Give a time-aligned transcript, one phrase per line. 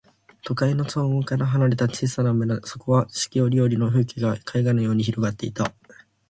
[0.43, 5.73] 都会の喧騒から離れた小さな村、そこでは四季折々の風景が絵画のように広がっていた。